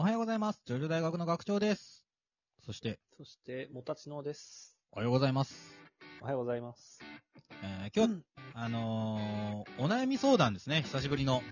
[0.00, 0.62] おはようございます。
[0.64, 2.06] ジョジョ大学の学長です。
[2.64, 4.78] そして、そして、もたちのです。
[4.92, 5.78] おはようございます。
[6.22, 7.02] おはようございます。
[7.62, 8.22] えー今日、
[8.54, 10.80] あのー、お悩み相談ですね。
[10.84, 11.42] 久しぶりの。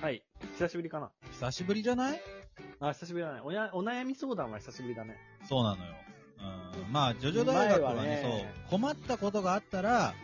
[0.00, 0.22] はい。
[0.56, 2.20] 久しぶりかな久しぶりじゃない？
[2.80, 3.42] あ、久しぶりだね。
[3.44, 5.18] おやお悩み相談は久しぶりだね。
[5.46, 5.92] そうなのよ。
[6.86, 6.90] うん。
[6.90, 10.14] まあ、ジョジョ大学はね、前はねそう、困ったことがあったら、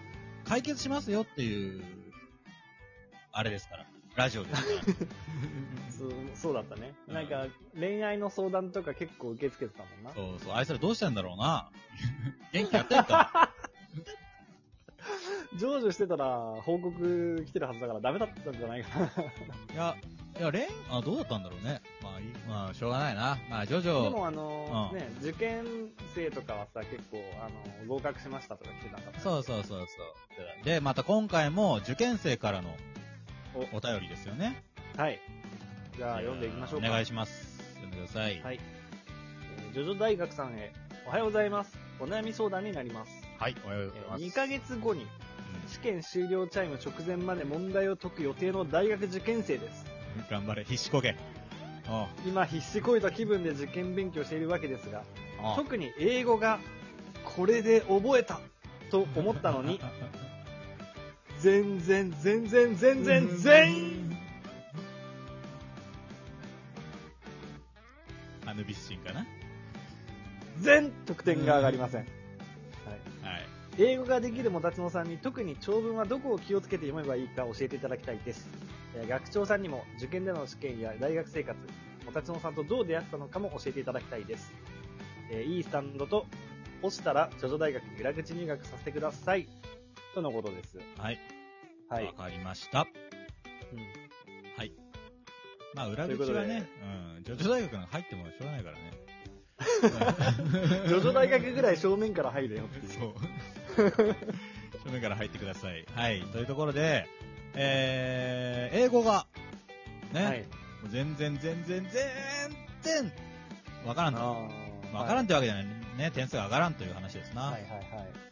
[0.47, 1.85] 解決しますよっていう、
[3.31, 3.87] あれですから。
[4.17, 4.75] ラジオですから。
[5.97, 6.93] そうそうだったね。
[7.09, 7.47] うんなんか、
[7.79, 10.13] 恋愛の相談とか結構受け付けてたもんな。
[10.13, 11.71] そうそう、あいつらどうしたんだろうな。
[12.53, 13.53] 元気やってんか
[15.59, 16.27] 成就してたら
[16.63, 19.07] 報告来てるはずだからダメだったんじゃないかな。
[19.07, 19.11] い
[19.75, 19.97] や、
[20.39, 21.81] いや、レン、あ、どうだったんだろうね。
[22.03, 23.39] まあ、いいまあ、しょうがないな。
[23.49, 24.03] まあ、ジョジョ。
[24.03, 25.65] でもあのうんね、受験
[26.15, 29.21] 生とかはさ、結構、あの、合格しましたとか来てなかった。
[29.21, 29.87] そうそうそうそう。
[30.65, 32.75] で、また今回も受験生からの
[33.73, 34.63] お便りですよね。
[34.97, 35.21] はい。
[35.97, 36.89] じゃあ読んでいきましょうか。
[36.89, 37.59] お願いします。
[37.75, 38.41] 読んでください。
[38.43, 38.61] はい。
[38.61, 40.73] えージョジョ大学さんへ、
[41.07, 41.79] おはようございます。
[42.01, 43.13] お悩み相談になります。
[43.39, 44.25] はい、おはようございます。
[44.25, 45.07] 2ヶ月後に
[45.69, 49.85] 試験終了チャイム直前まで問題を解く予定の大学受験生です。
[50.17, 51.15] うん頑張れ、必死こけ。
[51.89, 55.03] おう今必死こいた気分で受験勉強しているわけですが、
[55.43, 56.59] おう特に英語が
[57.37, 58.41] これで覚えた
[58.91, 59.79] と思ったのに、
[61.41, 64.17] 全然全然全然全員
[68.47, 69.27] アヌビス神かな？
[70.61, 72.01] 全得点が上がりません。
[72.01, 73.47] はいはい。
[73.79, 78.49] 英語ができるもたちのさんに特に長文はどこを気をつけて読めばいいか教えていただきたいです。
[78.95, 81.59] えー学長さんにも受験での試験や大学生活、
[82.07, 84.55] もたちのさんとどう出会ったのかも教えていただきたいです。
[85.31, 86.25] えーいいスタンドと、
[86.83, 89.49] 落ちたら、ジョジョ大学に裏口入学させてください。
[90.17, 90.79] とのことです。
[90.97, 91.19] はい。
[91.91, 92.13] はいわ。
[92.15, 92.87] かりました。
[93.71, 93.79] うん
[94.57, 94.73] はい。
[95.75, 96.67] まあ、裏口はね、
[97.19, 98.93] うん、ジョジョ大学なんか入ってもしょうがないからね。
[100.89, 102.87] ジョジョ大学ぐらい正面から入れよって。
[102.87, 103.15] そう。
[104.87, 105.85] 正面から入ってください。
[105.95, 106.23] はい。
[106.23, 107.07] というところで、
[107.55, 109.27] えー、英語が、
[110.15, 110.45] ね、はい。
[110.89, 112.23] 全然全然全
[112.81, 113.13] 然、
[113.85, 115.67] わからんわからんってわけじゃない。
[115.99, 117.43] ね、点数が上がらんという話ですな。
[117.43, 118.27] はいはいはい。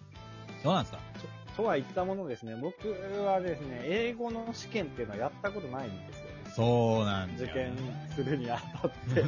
[0.62, 1.13] どうなんですか
[1.56, 2.88] とは言ったものですね、僕
[3.24, 6.24] はですね、英語の試験っていうのはやったことないんですよ。
[6.54, 7.72] そうなんだ受よ、ね。
[7.76, 9.24] 験するにあたって。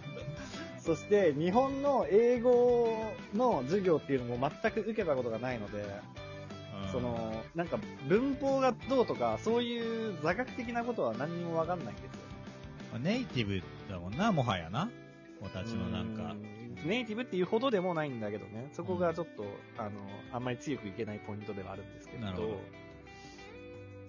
[0.80, 5.82] そして、日本の英語の授業っていうのも全く受けたことがないので、う
[6.88, 12.10] んその、なんか文法がどうとか、そういう座学的なことは何にもわかんないんですよ。
[12.92, 14.90] まあネイティブだもんな、もはやな。
[15.40, 16.34] 子たちのなんかう。
[16.34, 19.44] んネイティブっていうほどでもないんだけどね、そこがちょっと、
[19.78, 19.90] あの、
[20.32, 22.32] あんまり強くいけないポイントではあるんですけど。
[22.32, 22.60] ど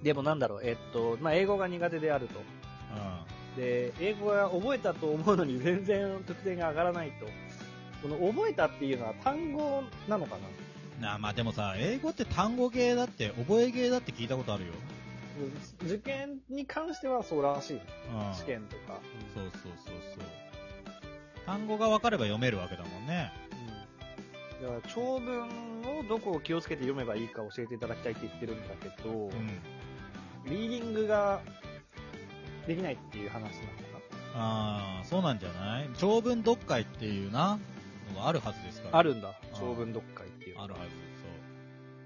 [0.03, 2.39] でもなんだろう、えっと、まあ、英語が苦手であると。
[2.39, 2.43] う
[3.55, 7.25] で、英語が覚えたと思うのに全然得点が上がらないと。
[8.01, 10.99] この覚えたっていうのは単語なのかな？
[10.99, 11.01] ん。
[11.01, 14.73] なあ、まあでもさ、英語って単語系だって、覚え系だって聞いたことあるよ。
[15.83, 17.77] 受験に関してはそうらしい。
[17.77, 17.81] うん。
[18.33, 18.99] 試験とか。
[19.33, 20.34] そうそうそうそう。
[21.45, 23.31] 単語が分かれば読めるわけだもんね。
[23.51, 25.41] うんだから長文
[25.99, 29.31] をどこを気をつけて読めばいいか教えていただきたいって言ってるんだけど、うん。
[30.45, 31.41] リーディングが
[32.65, 33.55] できないっていう話なのか
[34.33, 35.89] ああ、そうなんじゃない？
[35.97, 37.59] 長文読解っていうな、
[38.15, 38.91] のがあるはずですから。
[38.93, 39.27] なあるんだ。
[39.27, 40.63] うん長文読解っていうのが。
[40.65, 40.91] あるはず。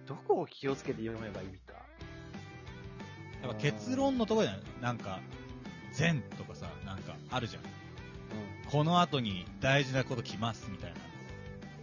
[0.08, 1.76] どこを気をつけて読めばいいか。
[3.44, 3.50] そう。
[3.50, 4.64] やっぱ結論のところじゃない？
[4.82, 5.20] なんか、
[5.94, 7.64] 善とかさ、なんかあるじゃん。
[8.72, 10.98] この後に大事なこと来ますみたいな。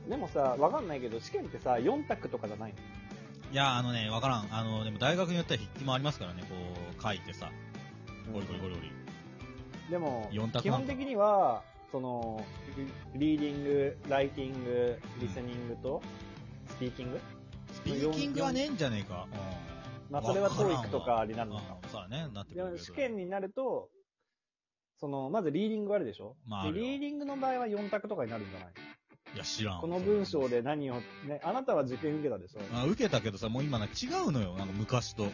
[0.04, 0.10] うん。
[0.10, 2.78] でもさ、わかんないけど、試験ってさ、4択とかじゃないの？
[3.52, 4.48] いや、あのね、わからん。
[4.50, 6.54] あの、でも大学によっては筆記もありますからね、こ
[6.98, 7.50] う、書いてさ、
[8.32, 8.90] ゴリゴリゴリゴリ。
[9.90, 10.28] でも
[10.60, 11.62] 基本的には、
[11.92, 12.44] その、
[13.14, 16.02] リリーディング、ライティング、リスニングと、
[16.68, 17.20] スピーキング
[17.72, 19.26] スピーキングはねえんじゃねえか。
[19.32, 20.12] うん。
[20.12, 21.62] まあ、それはわからんわ TOEIC とかになるのか。
[21.82, 22.78] うんそうだね、なってくる。
[22.78, 23.88] 試験になると、
[24.98, 26.84] その、まずリーディングあるでしょ、まああるよ。
[26.84, 28.68] でリーディングの場合は4択とかになるんじゃない？
[29.34, 29.80] いや、知らん。
[29.80, 30.94] この文章で何を、
[31.26, 35.24] ね、あなたは受験受けたでしょあ受けたけどさ、もう今な違うのよ、なんか昔と。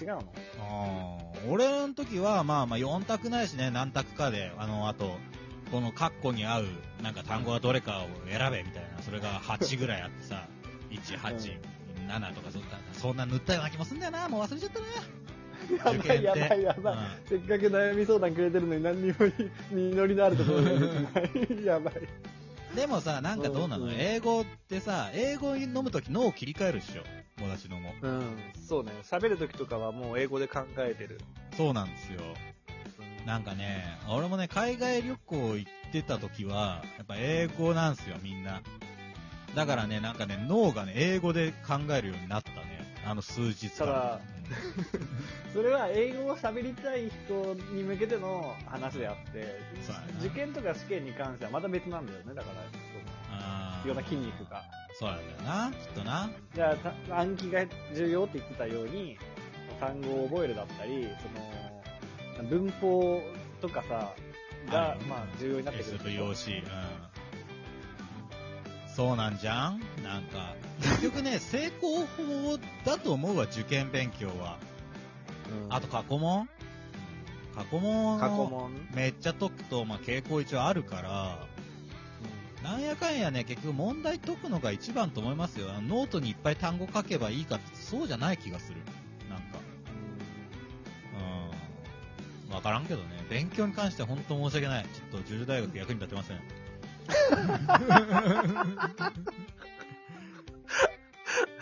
[0.00, 0.32] 違うの？
[0.60, 1.50] あー。
[1.50, 5.16] 俺の時は、まあまあ4択ないしね、何択かで、あの、あと、
[5.72, 6.64] このカッコに合う、
[7.02, 10.46] なんか単語がどれかを選べみたいな、それが8ぐらいあってさ、
[10.90, 11.58] 1、8、
[12.08, 14.86] 7とかそんな、そんな塗ったような気もすんだよな、もう忘れちゃったな。
[15.84, 16.96] やばいやばいやばい。
[17.28, 19.14] せっかく悩み相談くれてるのに何にも
[19.72, 21.64] 実りのあるところない。
[21.64, 21.94] やばい。
[22.74, 27.02] でもさ、なんかどうなの、うん英語ってさ、英語に飲むとき脳を切り替えるっしょ？
[27.38, 27.94] 友達のも。
[28.00, 28.36] うん。
[28.68, 28.92] そうね。
[29.02, 31.18] 喋るときとかはもう英語で考えてる。
[31.56, 32.20] そうなんですよ。
[33.26, 38.62] なんかね、俺もね、海外旅行行ってた時は、やっぱ英語なんすよ、みんな。
[39.54, 42.77] だからね、なんかね、脳がね、英語で考えるようになったね。
[43.08, 43.78] あの数日間。
[43.78, 44.20] ただ
[45.52, 49.58] それは英語を喋りたい人に向けての話であって
[50.20, 52.62] 受験とか試験に関してはまた別なんだよね、だから、
[53.30, 54.62] あ必要な筋肉が。
[54.98, 56.30] そうなんだよな、きっとな。
[56.54, 57.64] じゃあた、暗記が
[57.94, 59.18] 重要って言ってたように、
[59.80, 61.08] 単語を覚えるだったり、
[62.36, 63.22] その、文法
[63.60, 64.14] とかさ、
[64.70, 66.64] が、まあ、重要になってくる用紙、うん。
[68.98, 69.80] そうなんじゃん？
[70.02, 74.58] なんか、結局ね、成功法だと思うわ、受験勉強は。
[75.64, 76.48] うんあと過去問？
[77.54, 78.70] 過去問過去問。
[78.96, 81.46] めっちゃ解くと、まあ、傾向一応あるから、
[82.68, 85.68] なんやかんやね、結局問題解くのが一番と思いますよ。
[85.80, 88.78] ノートにいっぱい単語書けばいいかって、そうじゃない気がする。
[89.30, 89.44] なんか。
[92.48, 92.52] うん。
[92.52, 93.24] わからんけどね。
[93.30, 94.84] 勉強に関しては本当申し訳ない。
[94.86, 96.40] ちょっと、ジュジュ大学役に立てません。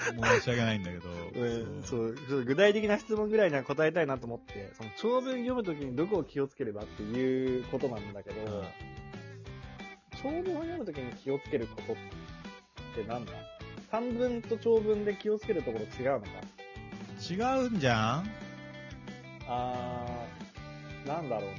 [0.07, 1.09] 申し訳ないんだけど。
[1.35, 8.65] うん、そう、ちょっと具体的な質問ぐらいには答えたいなと思って、その長文読むときにどこを気をつければっていうことなんだけど、うん。
[10.23, 11.97] 長文を読むときに気をつけることっ
[12.95, 13.33] てなんだ？
[13.91, 16.27] 短文と長文で気をつけるところ違うのか？
[17.31, 17.35] 違
[17.65, 18.31] うんじゃん？
[19.49, 21.57] あー、なんだろうな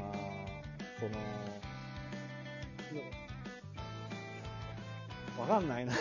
[0.99, 1.11] その、
[5.39, 5.93] わかんないな。
[5.93, 5.99] わ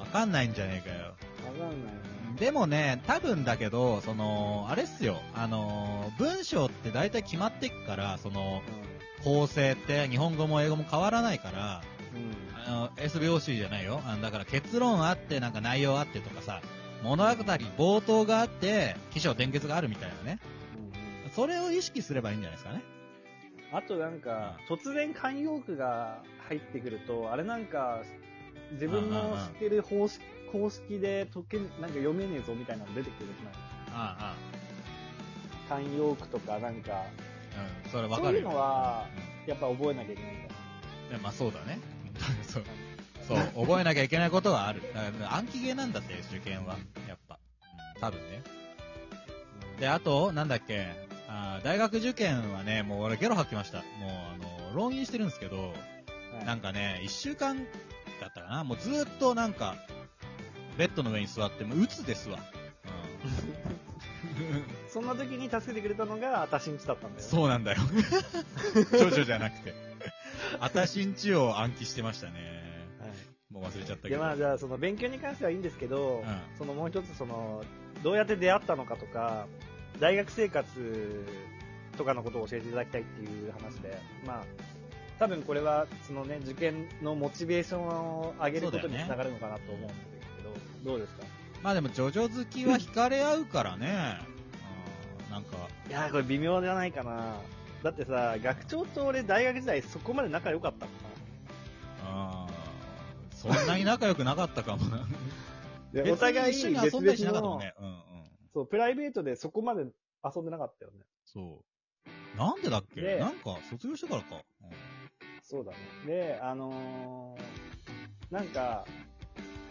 [0.00, 1.14] わかんないんじゃねえかよ。
[1.44, 2.38] かんないな。
[2.38, 5.20] でもね、多分だけど、その、あれっすよ。
[5.34, 8.62] あの、文章って大体決まってっから、その、
[9.24, 11.82] 構成って日本語も英語も変わらないから、
[12.14, 12.70] うん。
[12.70, 14.02] あの、S 拍子じゃないよ。
[14.06, 16.60] あのだから結論あって、なんか内容あってとかさ、
[17.02, 20.38] 物語、冒頭があって、起承転結があるみたいなね。
[20.50, 20.56] うん
[21.36, 22.82] それを意識すればいいんじゃないですかね。
[23.70, 28.02] あとなんか、突然慣用句が入ってくると、あれなんか、
[28.72, 30.22] 自分の知ってる方式
[30.52, 33.32] 公式で解け、なんか読めねえぞみたいなの出てくるじ
[33.92, 34.34] あゃ
[35.70, 37.04] ない慣用句とかなんか、あ、ああ。
[37.84, 38.42] うん、それわかるよ。
[38.42, 39.06] そういうのは、
[39.46, 40.48] やっぱ覚えなきゃいけないんだよ。
[41.10, 41.78] いやまあそうだね。
[42.42, 42.64] そう。
[43.26, 44.82] そう、覚えなきゃいけないことはある。
[44.94, 46.76] だから暗記ゲーなんだって、受験は。
[47.08, 47.38] やっぱ。
[47.94, 48.42] うん多分ね。
[49.80, 50.86] で、あと、なんだっけ、
[51.28, 53.78] あー大学受験はね、もう俺ゲロ吐きました。
[53.78, 57.66] もう、あの、浪人してるんですけど、はいなんかね、一週間
[58.20, 59.76] だったかな、もうずーっとなんか、
[60.78, 62.38] ベッドの上に座って、もう鬱ですわ。
[62.38, 63.66] うん
[64.88, 67.26] そんな時に助けてくれたのが、あたしんちだったんだよ。
[67.26, 67.78] そうなんだよ。
[68.74, 69.74] ジョジョじゃなくて。
[70.60, 72.32] あたしんちを暗記してましたね。
[73.00, 73.10] はい
[73.52, 74.22] もう忘れちゃったけで、ど。
[74.22, 77.62] まあじゃあ、その勉強に関してはいいんですけど、うんそのもう一つ、その、
[78.02, 79.46] どうやって出会ったのかとか、
[80.00, 81.26] 大学生活
[81.96, 84.44] とかのことを教えていただきたいっていう話で、まあ、
[85.18, 89.96] 多分これは、そのね、受験のモチベーションを上げることにつながるのかなと思うんです
[90.36, 90.42] け
[90.84, 91.24] ど、どうですか？
[91.62, 94.18] まあでも、ジョジョ好きは惹かれ合うからね。
[95.26, 95.56] うん、なんか、
[95.88, 97.36] いやー、これ微妙じゃないかな。
[97.82, 100.96] だってさ、学長と俺大学時代そこまで仲良かったのか
[102.04, 105.06] あーそんなに仲良くなかったかも な。
[106.12, 107.74] お互い一緒に別遊んだりしなかったもんね。
[107.78, 107.94] うんうん。
[108.52, 109.86] そう、プライベートでそこまで
[110.24, 110.98] 遊んでなかったよね。
[111.24, 111.62] そ
[112.34, 112.38] う。
[112.38, 113.00] なんでだっけ？
[113.00, 114.36] でなんか、卒業してからか。
[114.62, 114.70] うん
[115.48, 115.78] そうだね。
[116.04, 118.84] で、あのー、なんか、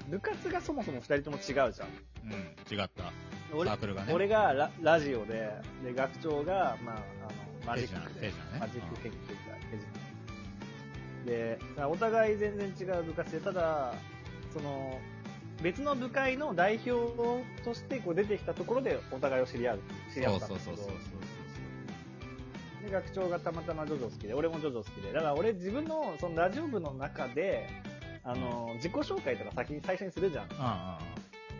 [0.10, 1.72] 部活がそもそも二人とも違うじゃん。
[1.72, 3.04] うん、違った。
[3.04, 3.12] サ
[3.54, 4.14] 俺ークルがね。
[4.14, 5.52] 俺がララジオで、
[5.84, 9.78] で、学長が、まあ、あの、マジックで手品ね、マジック研究会、手
[11.26, 11.60] 品で、
[11.90, 13.96] お互い全然違う部活で、ただ、
[14.54, 15.02] その、
[15.62, 19.80] 別の部会の代表としてこう出てきたところでお互いを知り合う、
[20.14, 21.35] 知り合ったんそうそうだけどそうそうそう。
[22.86, 25.12] で、学長がたまたまジョジョ好きで、俺もジョジョ好きで。
[25.12, 27.68] だから俺自分のそのラジオ部の中で、
[28.24, 30.46] あの、自己紹介とか先に最初にするじゃん。
[30.60, 31.00] あ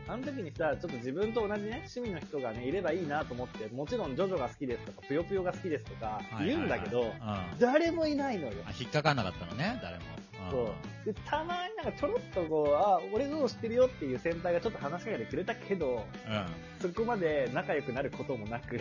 [0.08, 7.12] あの時にさ、ちょっと自分と同じね、趣味の人がね、いればいいなと思って、もちろんジョジョが好きですとか、ぷよぷよが好きですとかあ、言うんだけど、
[7.60, 8.54] 誰もいないのよ。
[8.68, 10.04] あ引っかかんなかったのね、誰も。
[10.20, 11.06] うんそう。
[11.06, 16.46] で、たまになんかちょろっとこう、あ、俺どう知ってるよっていう先輩がちょっと話しかけてくれたけど、うん。
[16.80, 18.80] そこまで仲良くなることもなく。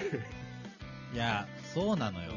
[1.14, 2.32] いや、そうなのよ。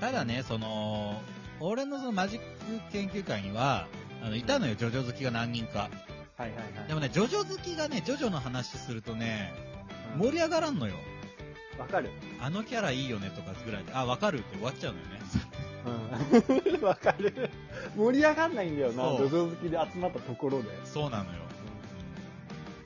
[0.00, 1.20] ただね、その、
[1.60, 3.86] 俺のそのマジック研究会には、
[4.22, 5.90] あの、いたのよ、ジョジョ好きが何人か。
[6.36, 6.88] はいはいはい。
[6.88, 9.70] でもね、ジョジョ好きがね、ジョジョの話するとね、うん
[10.18, 10.94] 盛り上がらんのよ。
[11.78, 12.10] わかる。
[12.40, 15.20] あのキャラいいよねとかぐらいで、あ、わかるって終わっちゃうのよね。
[16.80, 16.82] うん。
[16.84, 17.50] わかる。
[17.96, 20.68] 盛り上がんないんだよな、そう土壌好きで集まったところで。
[20.84, 21.38] そうなのよ。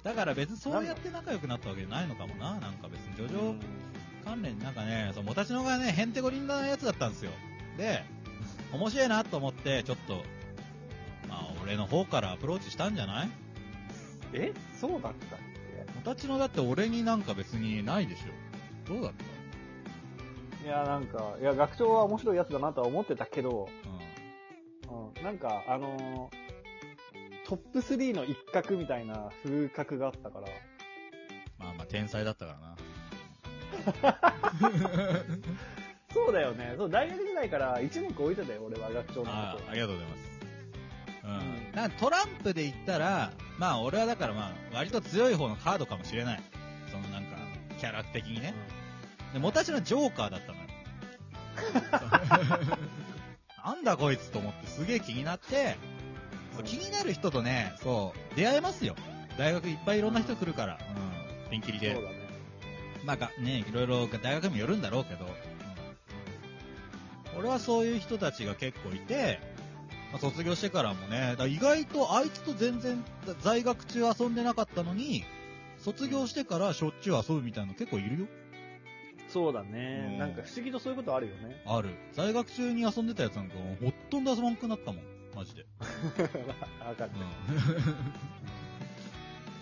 [0.02, 2.52] だから別にそうやって仲良くなったわけじゃないのかもな。
[2.60, 3.56] なんか別にジョジョ
[4.24, 7.30] 関連、なんかね、そう、もたちのがね、へんてこりんなやつだったんですよ。
[7.76, 8.02] で、
[8.72, 10.22] 面白いなと思って、ちょっと、
[11.28, 13.30] まあ、俺の方からアプローチしたんじゃない？
[14.32, 14.52] え？
[14.80, 15.38] そうだったっ
[15.94, 18.92] もたちのだって俺になんか別にないでしょ。
[18.92, 19.24] どうだった？
[20.58, 23.68] けいや、なんか、いや、学長は面白いやつだなとは思ってたけど、
[24.88, 26.44] ううん、なんか、あのー
[27.46, 30.50] トップ3の一角みたいな風格があったから、ん。
[31.58, 32.73] まあまあ、天才だったからな。
[36.12, 36.74] そうだよね。
[36.76, 40.20] そう、大学時代から一目置いてたよ、俺は学長のあこありがとうございます。
[41.24, 41.30] うん。
[41.30, 46.42] うんなんかトランプで言ったら、まあ俺はだからまあ、割と強い方のカードかもしれない。
[46.90, 47.36] そのなんか、
[47.80, 48.42] キャラ的にと。
[48.42, 48.54] ね。
[49.32, 50.64] で、もたちのジョーカーだったのよ。
[53.64, 55.76] なんだこいつと思ってすげえ気になって、
[56.54, 58.94] そう気になる人とね、そう、出会えますよ。
[59.36, 60.78] 大学いっぱいいろんな人来るから。
[61.44, 61.50] うん。
[61.50, 62.04] ピンキリでそう。
[62.04, 62.23] だね。
[63.04, 65.54] まあが、ね、いろいろ大学にもよるんだろうけど、うん
[67.36, 69.40] 俺はそういう人たちが結構いて、
[70.12, 75.24] まあ卒業してからもね、意外とあいつと全然だ在学中遊んでなかったのに、
[75.78, 78.26] 卒業してからしょっちゅう遊ぶみたいなの結構いるよ。
[79.28, 81.60] そうだね、うんなんか不思議とそういうことあるよね。
[81.66, 81.90] ある。
[82.12, 85.04] 在学中に遊んでたやつなんかもうほとんど遊ばんくなったもん。
[85.34, 85.66] マジで。
[86.86, 87.10] わかる。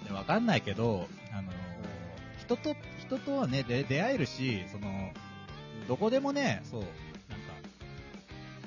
[0.03, 0.07] うん。
[0.07, 1.72] でわかんないけど、あのー
[2.43, 5.13] 人と、人とはね、で出会えるし、その、
[5.89, 6.97] どこでもね、そう、なんか、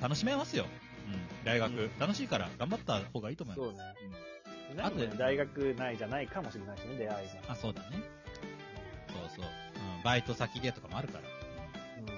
[0.00, 0.66] 楽しめますよ。
[1.06, 3.68] うん、大学、うん楽しいから頑張った方がいいと思います。
[3.68, 3.94] そうね。
[4.10, 4.36] うん
[4.78, 7.52] あと大学内じゃないかもしれないしね、出会いが。
[7.52, 8.02] あ、そうだね。
[9.08, 9.44] そうそう。
[9.44, 11.24] うん、バイト先でとかもあるから。
[11.98, 12.16] うんうん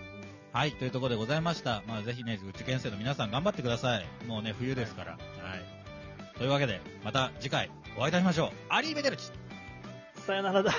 [0.53, 1.83] はい、というところでございました。
[1.87, 4.07] まあ、ぜひね、受験生の皆さん頑張ってください。
[4.27, 5.12] もうね、冬ですから。
[5.12, 6.38] はい。
[6.38, 8.50] というわけで、また次回お会いいたしましょう。
[8.71, 9.31] アリーベデルチ
[10.27, 10.73] さよならだ。